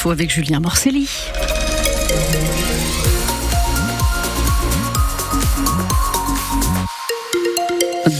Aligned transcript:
infos 0.00 0.10
avec 0.10 0.30
Julien 0.30 0.60
Morcelli. 0.60 1.10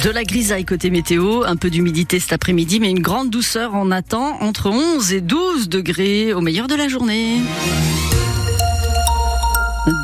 De 0.04 0.10
la 0.10 0.24
grisaille 0.24 0.66
côté 0.66 0.90
météo, 0.90 1.44
un 1.44 1.56
peu 1.56 1.70
d'humidité 1.70 2.20
cet 2.20 2.34
après-midi, 2.34 2.80
mais 2.80 2.90
une 2.90 3.00
grande 3.00 3.30
douceur 3.30 3.74
en 3.74 3.90
attend 3.90 4.42
entre 4.42 4.68
11 4.68 5.12
et 5.14 5.20
12 5.22 5.70
degrés 5.70 6.34
au 6.34 6.42
meilleur 6.42 6.68
de 6.68 6.74
la 6.74 6.88
journée. 6.88 7.38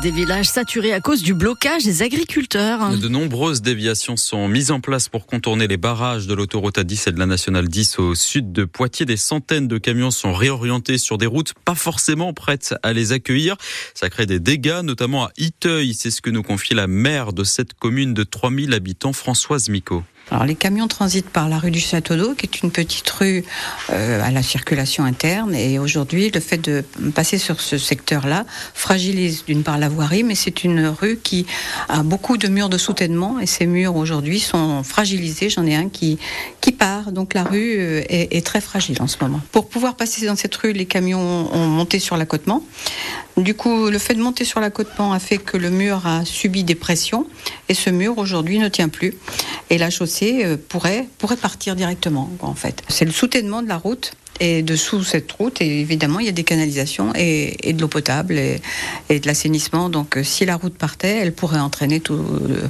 Des 0.01 0.09
villages 0.09 0.49
saturés 0.49 0.91
à 0.91 0.99
cause 0.99 1.21
du 1.21 1.35
blocage 1.35 1.83
des 1.83 2.01
agriculteurs. 2.01 2.97
De 2.97 3.07
nombreuses 3.07 3.61
déviations 3.61 4.17
sont 4.17 4.47
mises 4.47 4.71
en 4.71 4.79
place 4.79 5.07
pour 5.07 5.27
contourner 5.27 5.67
les 5.67 5.77
barrages 5.77 6.25
de 6.25 6.33
l'autoroute 6.33 6.79
A10 6.79 7.09
et 7.09 7.11
de 7.11 7.19
la 7.19 7.27
nationale 7.27 7.67
10 7.67 7.99
au 7.99 8.15
sud 8.15 8.51
de 8.51 8.65
Poitiers. 8.65 9.05
Des 9.05 9.17
centaines 9.17 9.67
de 9.67 9.77
camions 9.77 10.09
sont 10.09 10.33
réorientés 10.33 10.97
sur 10.97 11.19
des 11.19 11.27
routes 11.27 11.53
pas 11.63 11.75
forcément 11.75 12.33
prêtes 12.33 12.73
à 12.81 12.91
les 12.91 13.11
accueillir. 13.11 13.55
Ça 13.93 14.09
crée 14.09 14.25
des 14.25 14.39
dégâts, 14.39 14.81
notamment 14.83 15.25
à 15.25 15.31
Iteuil. 15.37 15.93
C'est 15.93 16.11
ce 16.11 16.23
que 16.23 16.31
nous 16.31 16.43
confie 16.43 16.73
la 16.73 16.87
maire 16.87 17.31
de 17.31 17.43
cette 17.43 17.75
commune 17.75 18.15
de 18.15 18.23
3000 18.23 18.73
habitants, 18.73 19.13
Françoise 19.13 19.69
Micot. 19.69 20.03
Alors 20.29 20.45
les 20.45 20.55
camions 20.55 20.87
transitent 20.87 21.29
par 21.29 21.47
la 21.47 21.57
rue 21.57 21.71
du 21.71 21.79
Château 21.79 22.15
d'Eau, 22.15 22.33
qui 22.33 22.45
est 22.45 22.61
une 22.61 22.71
petite 22.71 23.09
rue 23.09 23.45
euh, 23.91 24.21
à 24.21 24.29
la 24.31 24.43
circulation 24.43 25.05
interne. 25.05 25.55
Et 25.55 25.79
aujourd'hui, 25.79 26.31
le 26.31 26.39
fait 26.41 26.57
de 26.57 26.83
passer 27.15 27.37
sur 27.37 27.61
ce 27.61 27.77
secteur-là 27.77 28.45
fragilise 28.73 29.45
d'une 29.45 29.63
part 29.63 29.77
la 29.77 29.87
voirie, 29.87 30.23
mais 30.23 30.35
c'est 30.35 30.65
une 30.65 30.87
rue 30.87 31.17
qui 31.17 31.45
a 31.87 32.03
beaucoup 32.03 32.37
de 32.37 32.49
murs 32.49 32.67
de 32.69 32.77
soutènement. 32.77 33.39
Et 33.39 33.45
ces 33.45 33.65
murs 33.65 33.95
aujourd'hui 33.95 34.39
sont 34.39 34.83
fragilisés. 34.83 35.49
J'en 35.49 35.65
ai 35.65 35.75
un 35.75 35.87
qui, 35.87 36.19
qui 36.59 36.73
part. 36.73 37.13
Donc 37.13 37.33
la 37.33 37.43
rue 37.43 37.77
euh, 37.77 38.03
est, 38.09 38.35
est, 38.35 38.45
très 38.45 38.59
fragile 38.59 38.97
en 39.01 39.07
ce 39.07 39.17
moment. 39.21 39.39
Pour 39.53 39.69
pouvoir 39.69 39.95
passer 39.95 40.25
dans 40.25 40.35
cette 40.35 40.55
rue, 40.55 40.73
les 40.73 40.85
camions 40.85 41.53
ont 41.53 41.67
monté 41.67 41.99
sur 41.99 42.17
l'accotement. 42.17 42.63
Du 43.37 43.53
coup, 43.53 43.89
le 43.91 43.99
fait 43.99 44.15
de 44.15 44.21
monter 44.21 44.45
sur 44.45 44.59
l'accotement 44.59 45.13
a 45.13 45.19
fait 45.19 45.37
que 45.37 45.57
le 45.57 45.69
mur 45.69 46.07
a 46.07 46.25
subi 46.25 46.63
des 46.63 46.73
pressions. 46.73 47.27
Et 47.69 47.75
ce 47.75 47.91
mur 47.91 48.17
aujourd'hui 48.17 48.57
ne 48.57 48.67
tient 48.67 48.89
plus. 48.89 49.13
Et 49.69 49.77
la 49.77 49.91
chaussée 49.91 50.43
euh, 50.43 50.57
pourrait, 50.57 51.07
pourrait 51.19 51.37
partir 51.37 51.75
directement, 51.75 52.31
en 52.41 52.55
fait. 52.55 52.81
C'est 52.89 53.05
le 53.05 53.11
soutènement 53.11 53.61
de 53.61 53.67
la 53.67 53.77
route 53.77 54.13
et 54.39 54.61
dessous 54.61 55.03
cette 55.03 55.31
route, 55.31 55.61
et 55.61 55.81
évidemment, 55.81 56.19
il 56.19 56.25
y 56.25 56.29
a 56.29 56.33
des 56.33 56.43
canalisations 56.43 57.13
et, 57.15 57.69
et 57.69 57.73
de 57.73 57.81
l'eau 57.81 57.87
potable 57.87 58.37
et, 58.37 58.61
et 59.09 59.19
de 59.19 59.27
l'assainissement. 59.27 59.89
Donc, 59.89 60.17
euh, 60.17 60.23
si 60.23 60.45
la 60.45 60.55
route 60.55 60.75
partait, 60.77 61.17
elle 61.17 61.33
pourrait 61.33 61.59
entraîner 61.59 61.99
tout, 61.99 62.13
euh, 62.13 62.67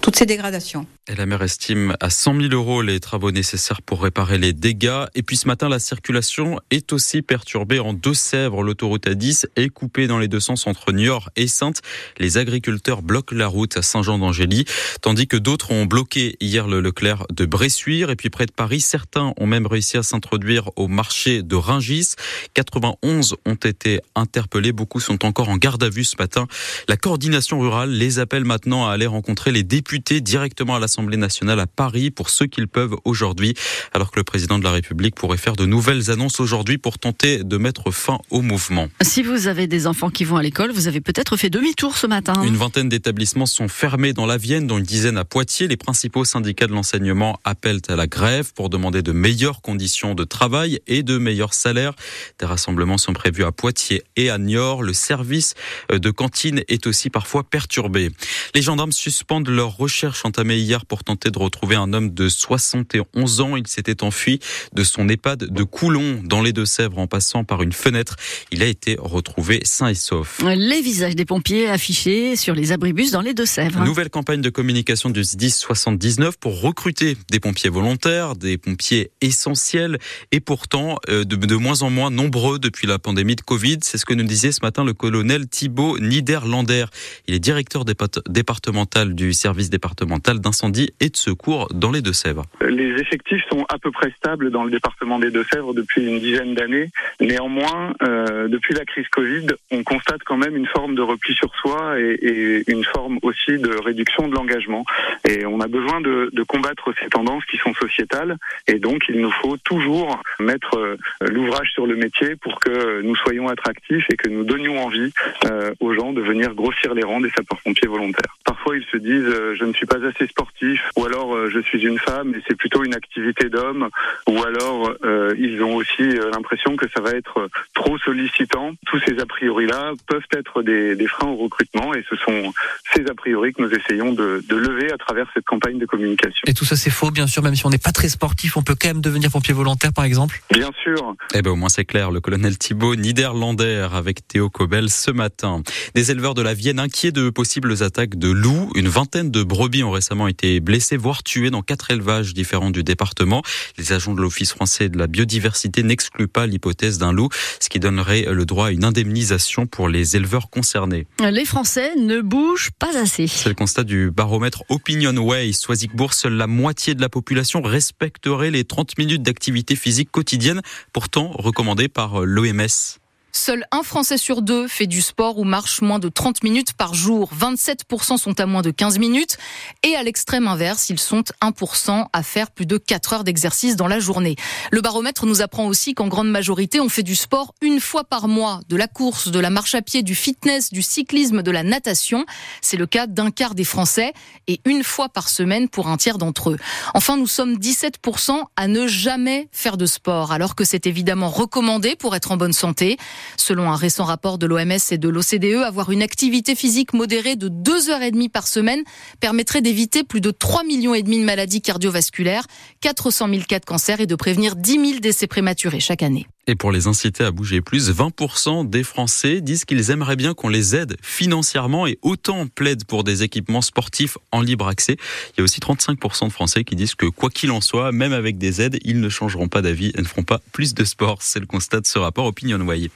toutes 0.00 0.16
ces 0.16 0.26
dégradations. 0.26 0.86
Et 1.08 1.16
la 1.16 1.26
maire 1.26 1.42
estime 1.42 1.96
à 1.98 2.08
100 2.08 2.40
000 2.40 2.52
euros 2.52 2.82
les 2.82 3.00
travaux 3.00 3.32
nécessaires 3.32 3.82
pour 3.82 4.02
réparer 4.02 4.38
les 4.38 4.52
dégâts. 4.52 5.06
Et 5.16 5.22
puis 5.24 5.36
ce 5.36 5.48
matin, 5.48 5.68
la 5.68 5.80
circulation 5.80 6.60
est 6.70 6.92
aussi 6.92 7.20
perturbée 7.20 7.80
en 7.80 7.94
Deux-Sèvres. 7.94 8.62
L'autoroute 8.62 9.08
A10 9.08 9.46
est 9.56 9.70
coupée 9.70 10.06
dans 10.06 10.18
les 10.18 10.28
deux 10.28 10.38
sens 10.38 10.68
entre 10.68 10.92
Niort 10.92 11.30
et 11.34 11.48
Sainte. 11.48 11.82
Les 12.18 12.38
agriculteurs 12.38 13.02
bloquent 13.02 13.34
la 13.34 13.48
route 13.48 13.76
à 13.76 13.82
Saint-Jean-d'Angély, 13.82 14.66
tandis 15.00 15.26
que 15.26 15.36
d'autres 15.36 15.72
ont 15.72 15.84
bloqué 15.84 16.36
hier 16.40 16.68
le 16.68 16.80
Leclerc 16.80 17.26
de 17.32 17.44
Bressuire. 17.44 18.10
Et 18.10 18.16
puis 18.16 18.30
près 18.30 18.46
de 18.46 18.52
Paris, 18.52 18.80
certains 18.80 19.34
ont 19.36 19.46
même 19.46 19.66
réussi 19.66 19.96
à 19.96 20.04
s'introduire 20.04 20.70
au 20.76 20.86
marché 21.00 21.42
de 21.42 21.56
Ringis. 21.56 22.10
91 22.52 23.34
ont 23.46 23.54
été 23.54 24.00
interpellés. 24.14 24.70
Beaucoup 24.70 25.00
sont 25.00 25.24
encore 25.24 25.48
en 25.48 25.56
garde 25.56 25.82
à 25.82 25.88
vue 25.88 26.04
ce 26.04 26.16
matin. 26.18 26.46
La 26.88 26.98
coordination 26.98 27.58
rurale 27.58 27.90
les 27.90 28.18
appelle 28.18 28.44
maintenant 28.44 28.86
à 28.86 28.92
aller 28.92 29.06
rencontrer 29.06 29.50
les 29.50 29.62
députés 29.62 30.20
directement 30.20 30.76
à 30.76 30.78
l'Assemblée 30.78 31.16
nationale 31.16 31.58
à 31.58 31.66
Paris 31.66 32.10
pour 32.10 32.28
ceux 32.28 32.44
qu'ils 32.44 32.68
peuvent 32.68 32.96
aujourd'hui, 33.06 33.54
alors 33.94 34.10
que 34.10 34.20
le 34.20 34.24
président 34.24 34.58
de 34.58 34.64
la 34.64 34.72
République 34.72 35.14
pourrait 35.14 35.38
faire 35.38 35.56
de 35.56 35.64
nouvelles 35.64 36.10
annonces 36.10 36.38
aujourd'hui 36.38 36.76
pour 36.76 36.98
tenter 36.98 37.44
de 37.44 37.56
mettre 37.56 37.90
fin 37.92 38.18
au 38.28 38.42
mouvement. 38.42 38.88
Si 39.00 39.22
vous 39.22 39.46
avez 39.46 39.66
des 39.66 39.86
enfants 39.86 40.10
qui 40.10 40.24
vont 40.24 40.36
à 40.36 40.42
l'école, 40.42 40.70
vous 40.70 40.86
avez 40.86 41.00
peut-être 41.00 41.38
fait 41.38 41.48
demi-tour 41.48 41.96
ce 41.96 42.06
matin. 42.06 42.34
Une 42.42 42.56
vingtaine 42.56 42.90
d'établissements 42.90 43.46
sont 43.46 43.68
fermés 43.68 44.12
dans 44.12 44.26
la 44.26 44.36
Vienne, 44.36 44.66
dont 44.66 44.76
une 44.76 44.84
dizaine 44.84 45.16
à 45.16 45.24
Poitiers. 45.24 45.66
Les 45.66 45.78
principaux 45.78 46.26
syndicats 46.26 46.66
de 46.66 46.74
l'enseignement 46.74 47.40
appellent 47.44 47.80
à 47.88 47.96
la 47.96 48.06
grève 48.06 48.52
pour 48.52 48.68
demander 48.68 49.00
de 49.00 49.12
meilleures 49.12 49.62
conditions 49.62 50.14
de 50.14 50.24
travail 50.24 50.78
et 50.90 51.02
de 51.02 51.16
meilleurs 51.16 51.54
salaires. 51.54 51.94
Des 52.38 52.44
rassemblements 52.44 52.98
sont 52.98 53.14
prévus 53.14 53.44
à 53.44 53.52
Poitiers 53.52 54.02
et 54.16 54.28
à 54.28 54.36
Niort. 54.36 54.82
Le 54.82 54.92
service 54.92 55.54
de 55.90 56.10
cantine 56.10 56.62
est 56.68 56.86
aussi 56.86 57.08
parfois 57.08 57.44
perturbé. 57.44 58.10
Les 58.54 58.60
gendarmes 58.60 58.92
suspendent 58.92 59.48
leur 59.48 59.76
recherche 59.76 60.24
entamée 60.26 60.58
hier 60.58 60.84
pour 60.84 61.04
tenter 61.04 61.30
de 61.30 61.38
retrouver 61.38 61.76
un 61.76 61.92
homme 61.92 62.12
de 62.12 62.28
71 62.28 63.40
ans. 63.40 63.56
Il 63.56 63.66
s'était 63.66 64.02
enfui 64.02 64.40
de 64.74 64.84
son 64.84 65.08
EHPAD 65.08 65.44
de 65.44 65.62
Coulon 65.62 66.20
dans 66.24 66.42
les 66.42 66.52
Deux-Sèvres 66.52 66.98
en 66.98 67.06
passant 67.06 67.44
par 67.44 67.62
une 67.62 67.72
fenêtre. 67.72 68.16
Il 68.50 68.62
a 68.62 68.66
été 68.66 68.96
retrouvé 68.98 69.60
sain 69.64 69.88
et 69.88 69.94
sauf. 69.94 70.40
Les 70.44 70.82
visages 70.82 71.14
des 71.14 71.24
pompiers 71.24 71.68
affichés 71.68 72.34
sur 72.36 72.54
les 72.54 72.72
abribus 72.72 73.12
dans 73.12 73.22
les 73.22 73.34
Deux-Sèvres. 73.34 73.84
Nouvelle 73.84 74.10
campagne 74.10 74.40
de 74.40 74.50
communication 74.50 75.10
du 75.10 75.22
10 75.22 75.56
79 75.56 76.38
pour 76.38 76.60
recruter 76.60 77.16
des 77.30 77.38
pompiers 77.38 77.70
volontaires, 77.70 78.34
des 78.34 78.58
pompiers 78.58 79.10
essentiels 79.20 79.98
et 80.32 80.40
pourtant 80.40 80.79
euh, 81.08 81.24
de, 81.24 81.36
de 81.36 81.56
moins 81.56 81.82
en 81.82 81.90
moins 81.90 82.10
nombreux 82.10 82.58
depuis 82.58 82.86
la 82.86 82.98
pandémie 82.98 83.36
de 83.36 83.40
Covid. 83.40 83.78
C'est 83.82 83.98
ce 83.98 84.04
que 84.04 84.14
nous 84.14 84.24
disait 84.24 84.52
ce 84.52 84.60
matin 84.62 84.84
le 84.84 84.92
colonel 84.92 85.48
Thibault 85.48 85.98
Niederlander. 85.98 86.86
Il 87.26 87.34
est 87.34 87.38
directeur 87.38 87.84
départemental 87.84 89.14
du 89.14 89.32
service 89.32 89.70
départemental 89.70 90.40
d'incendie 90.40 90.90
et 91.00 91.08
de 91.08 91.16
secours 91.16 91.68
dans 91.72 91.90
les 91.90 92.02
Deux-Sèvres. 92.02 92.44
Les 92.68 93.00
effectifs 93.00 93.42
sont 93.50 93.64
à 93.68 93.78
peu 93.78 93.90
près 93.90 94.10
stables 94.16 94.50
dans 94.50 94.64
le 94.64 94.70
département 94.70 95.18
des 95.18 95.30
Deux-Sèvres 95.30 95.74
depuis 95.74 96.06
une 96.06 96.20
dizaine 96.20 96.54
d'années. 96.54 96.90
Néanmoins, 97.20 97.94
euh, 98.02 98.48
depuis 98.48 98.74
la 98.74 98.84
crise 98.84 99.08
Covid, 99.08 99.46
on 99.70 99.82
constate 99.82 100.22
quand 100.24 100.36
même 100.36 100.56
une 100.56 100.66
forme 100.66 100.94
de 100.94 101.02
repli 101.02 101.34
sur 101.34 101.54
soi 101.56 101.98
et, 101.98 102.64
une 102.66 102.84
forme 102.84 103.18
aussi 103.22 103.58
de 103.58 103.70
réduction 103.84 104.28
de 104.28 104.34
l'engagement. 104.34 104.84
Et 105.28 105.44
on 105.46 105.60
a 105.60 105.66
besoin 105.66 106.00
de, 106.00 106.30
combattre 106.48 106.92
ces 107.00 107.08
tendances 107.08 107.44
qui 107.44 107.58
sont 107.58 107.74
sociétales. 107.74 108.36
Et 108.66 108.78
donc, 108.78 109.02
il 109.08 109.20
nous 109.20 109.30
faut 109.30 109.56
toujours 109.58 110.20
mettre 110.38 110.69
euh, 110.74 110.96
l'ouvrage 111.20 111.70
sur 111.72 111.86
le 111.86 111.96
métier 111.96 112.36
pour 112.36 112.58
que 112.60 113.02
nous 113.02 113.16
soyons 113.16 113.48
attractifs 113.48 114.04
et 114.10 114.16
que 114.16 114.28
nous 114.28 114.44
donnions 114.44 114.84
envie 114.84 115.12
euh, 115.46 115.72
aux 115.80 115.94
gens 115.94 116.12
de 116.12 116.20
venir 116.20 116.54
grossir 116.54 116.94
les 116.94 117.02
rangs 117.02 117.20
des 117.20 117.30
sapeurs-pompiers 117.30 117.88
volontaires. 117.88 118.36
Parfois, 118.70 118.76
ils 118.76 118.92
se 118.92 119.02
disent 119.02 119.34
euh, 119.34 119.56
je 119.58 119.64
ne 119.64 119.72
suis 119.72 119.86
pas 119.86 120.04
assez 120.06 120.26
sportif 120.28 120.80
ou 120.96 121.04
alors 121.04 121.34
euh, 121.34 121.50
je 121.52 121.60
suis 121.60 121.84
une 121.84 121.98
femme 121.98 122.34
et 122.34 122.42
c'est 122.46 122.54
plutôt 122.54 122.84
une 122.84 122.94
activité 122.94 123.48
d'homme, 123.48 123.88
ou 124.28 124.42
alors 124.42 124.92
euh, 125.04 125.34
ils 125.38 125.62
ont 125.62 125.76
aussi 125.76 126.02
euh, 126.02 126.30
l'impression 126.32 126.76
que 126.76 126.86
ça 126.94 127.00
va 127.00 127.10
être 127.10 127.48
trop 127.74 127.98
sollicitant. 127.98 128.72
Tous 128.86 129.00
ces 129.06 129.18
a 129.18 129.26
priori-là 129.26 129.92
peuvent 130.06 130.26
être 130.32 130.62
des, 130.62 130.94
des, 130.96 131.06
freins 131.06 131.28
au 131.28 131.36
recrutement 131.36 131.94
et 131.94 132.04
ce 132.08 132.16
sont 132.16 132.52
ces 132.94 133.08
a 133.08 133.14
priori 133.14 133.52
que 133.52 133.62
nous 133.62 133.70
essayons 133.70 134.12
de, 134.12 134.44
de 134.48 134.56
lever 134.56 134.92
à 134.92 134.98
travers 134.98 135.26
cette 135.34 135.46
campagne 135.46 135.78
de 135.78 135.86
communication. 135.86 136.42
Et 136.46 136.54
tout 136.54 136.64
ça 136.64 136.76
c'est 136.76 136.90
faux, 136.90 137.10
bien 137.10 137.26
sûr, 137.26 137.42
même 137.42 137.56
si 137.56 137.66
on 137.66 137.70
n'est 137.70 137.78
pas 137.78 137.92
très 137.92 138.08
sportif, 138.08 138.56
on 138.56 138.62
peut 138.62 138.76
quand 138.80 138.88
même 138.88 139.00
devenir 139.00 139.30
pompier 139.30 139.54
volontaire 139.54 139.92
par 139.92 140.04
exemple 140.04 140.40
Bien 140.52 140.70
sûr. 140.82 141.14
Eh 141.34 141.42
ben 141.42 141.50
au 141.50 141.56
moins 141.56 141.68
c'est 141.68 141.84
clair, 141.84 142.10
le 142.10 142.20
colonel 142.20 142.58
Thibault 142.58 142.94
Niederlander 142.94 143.88
avec 143.92 144.26
Théo 144.28 144.50
Cobel 144.50 144.90
ce 144.90 145.10
matin. 145.10 145.62
Des 145.94 146.10
éleveurs 146.10 146.34
de 146.34 146.42
la 146.42 146.54
Vienne 146.54 146.78
inquiets 146.78 147.12
de 147.12 147.30
possibles 147.30 147.82
attaques 147.82 148.16
de 148.16 148.30
loups, 148.30 148.59
une 148.74 148.88
vingtaine 148.88 149.30
de 149.30 149.42
brebis 149.42 149.82
ont 149.82 149.90
récemment 149.90 150.28
été 150.28 150.60
blessés, 150.60 150.96
voire 150.96 151.22
tués 151.22 151.50
dans 151.50 151.62
quatre 151.62 151.90
élevages 151.90 152.34
différents 152.34 152.70
du 152.70 152.82
département. 152.82 153.42
Les 153.78 153.92
agents 153.92 154.14
de 154.14 154.20
l'Office 154.20 154.52
français 154.52 154.88
de 154.88 154.98
la 154.98 155.06
biodiversité 155.06 155.82
n'excluent 155.82 156.28
pas 156.28 156.46
l'hypothèse 156.46 156.98
d'un 156.98 157.12
loup, 157.12 157.28
ce 157.60 157.68
qui 157.68 157.80
donnerait 157.80 158.26
le 158.30 158.44
droit 158.44 158.68
à 158.68 158.70
une 158.70 158.84
indemnisation 158.84 159.66
pour 159.66 159.88
les 159.88 160.16
éleveurs 160.16 160.50
concernés. 160.50 161.06
Les 161.20 161.44
Français 161.44 161.94
ne 161.96 162.20
bougent 162.20 162.70
pas 162.78 162.96
assez. 162.98 163.26
C'est 163.26 163.48
le 163.48 163.54
constat 163.54 163.84
du 163.84 164.10
baromètre 164.10 164.64
Opinion 164.68 165.16
Way. 165.16 165.52
Soisigbourg, 165.52 166.14
seule 166.14 166.34
la 166.34 166.46
moitié 166.46 166.94
de 166.94 167.00
la 167.00 167.08
population 167.08 167.62
respecterait 167.62 168.50
les 168.50 168.64
30 168.64 168.98
minutes 168.98 169.22
d'activité 169.22 169.76
physique 169.76 170.10
quotidienne, 170.10 170.62
pourtant 170.92 171.30
recommandées 171.34 171.88
par 171.88 172.20
l'OMS. 172.20 172.99
Seul 173.32 173.64
un 173.70 173.84
Français 173.84 174.18
sur 174.18 174.42
deux 174.42 174.66
fait 174.66 174.88
du 174.88 175.00
sport 175.00 175.38
ou 175.38 175.44
marche 175.44 175.82
moins 175.82 176.00
de 176.00 176.08
30 176.08 176.42
minutes 176.42 176.72
par 176.72 176.94
jour. 176.94 177.30
27% 177.38 178.18
sont 178.18 178.40
à 178.40 178.46
moins 178.46 178.62
de 178.62 178.72
15 178.72 178.98
minutes. 178.98 179.36
Et 179.84 179.94
à 179.94 180.02
l'extrême 180.02 180.48
inverse, 180.48 180.90
ils 180.90 180.98
sont 180.98 181.22
1% 181.40 182.06
à 182.12 182.22
faire 182.24 182.50
plus 182.50 182.66
de 182.66 182.76
4 182.76 183.12
heures 183.12 183.24
d'exercice 183.24 183.76
dans 183.76 183.86
la 183.86 184.00
journée. 184.00 184.34
Le 184.72 184.80
baromètre 184.80 185.26
nous 185.26 185.42
apprend 185.42 185.66
aussi 185.66 185.94
qu'en 185.94 186.08
grande 186.08 186.28
majorité, 186.28 186.80
on 186.80 186.88
fait 186.88 187.04
du 187.04 187.14
sport 187.14 187.54
une 187.60 187.78
fois 187.78 188.02
par 188.02 188.26
mois. 188.26 188.60
De 188.68 188.76
la 188.76 188.88
course, 188.88 189.28
de 189.28 189.38
la 189.38 189.50
marche 189.50 189.76
à 189.76 189.82
pied, 189.82 190.02
du 190.02 190.16
fitness, 190.16 190.72
du 190.72 190.82
cyclisme, 190.82 191.42
de 191.42 191.50
la 191.52 191.62
natation. 191.62 192.26
C'est 192.60 192.76
le 192.76 192.86
cas 192.86 193.06
d'un 193.06 193.30
quart 193.30 193.54
des 193.54 193.64
Français 193.64 194.12
et 194.48 194.60
une 194.64 194.82
fois 194.82 195.08
par 195.08 195.28
semaine 195.28 195.68
pour 195.68 195.86
un 195.86 195.96
tiers 195.96 196.18
d'entre 196.18 196.50
eux. 196.50 196.56
Enfin, 196.94 197.16
nous 197.16 197.28
sommes 197.28 197.54
17% 197.54 198.42
à 198.56 198.66
ne 198.66 198.88
jamais 198.88 199.48
faire 199.52 199.76
de 199.76 199.86
sport, 199.86 200.32
alors 200.32 200.56
que 200.56 200.64
c'est 200.64 200.86
évidemment 200.86 201.28
recommandé 201.28 201.94
pour 201.94 202.16
être 202.16 202.32
en 202.32 202.36
bonne 202.36 202.52
santé. 202.52 202.98
Selon 203.36 203.70
un 203.70 203.76
récent 203.76 204.04
rapport 204.04 204.38
de 204.38 204.46
l'OMS 204.46 204.78
et 204.90 204.98
de 204.98 205.08
l'OCDE, 205.08 205.64
avoir 205.64 205.90
une 205.90 206.02
activité 206.02 206.54
physique 206.54 206.92
modérée 206.92 207.36
de 207.36 207.48
2 207.48 207.90
heures 207.90 208.02
et 208.02 208.10
demie 208.10 208.28
par 208.28 208.46
semaine 208.46 208.82
permettrait 209.20 209.62
d'éviter 209.62 210.04
plus 210.04 210.20
de 210.20 210.30
3 210.30 210.64
millions 210.64 210.94
et 210.94 211.02
demi 211.02 211.18
de 211.18 211.24
maladies 211.24 211.62
cardiovasculaires, 211.62 212.46
400 212.80 213.28
000 213.28 213.42
cas 213.48 213.58
de 213.58 213.64
cancer 213.64 214.00
et 214.00 214.06
de 214.06 214.14
prévenir 214.14 214.56
10 214.56 214.72
000 214.72 215.00
décès 215.00 215.26
prématurés 215.26 215.80
chaque 215.80 216.02
année. 216.02 216.26
Et 216.50 216.56
pour 216.56 216.72
les 216.72 216.88
inciter 216.88 217.22
à 217.22 217.30
bouger 217.30 217.60
plus, 217.60 217.90
20% 217.92 218.68
des 218.68 218.82
Français 218.82 219.40
disent 219.40 219.64
qu'ils 219.64 219.92
aimeraient 219.92 220.16
bien 220.16 220.34
qu'on 220.34 220.48
les 220.48 220.74
aide 220.74 220.96
financièrement 221.00 221.86
et 221.86 221.96
autant 222.02 222.48
plaident 222.48 222.82
pour 222.82 223.04
des 223.04 223.22
équipements 223.22 223.62
sportifs 223.62 224.18
en 224.32 224.40
libre 224.40 224.66
accès. 224.66 224.96
Il 225.28 225.34
y 225.38 225.40
a 225.42 225.44
aussi 225.44 225.60
35% 225.60 226.26
de 226.26 226.32
Français 226.32 226.64
qui 226.64 226.74
disent 226.74 226.96
que 226.96 227.06
quoi 227.06 227.30
qu'il 227.30 227.52
en 227.52 227.60
soit, 227.60 227.92
même 227.92 228.12
avec 228.12 228.36
des 228.36 228.60
aides, 228.62 228.80
ils 228.82 229.00
ne 229.00 229.08
changeront 229.08 229.46
pas 229.46 229.62
d'avis 229.62 229.92
et 229.96 230.00
ne 230.00 230.06
feront 230.06 230.24
pas 230.24 230.40
plus 230.50 230.74
de 230.74 230.82
sport. 230.82 231.22
C'est 231.22 231.38
le 231.38 231.46
constat 231.46 231.82
de 231.82 231.86
ce 231.86 232.00
rapport 232.00 232.24
Opinion 232.24 232.58
Way. 232.66 232.90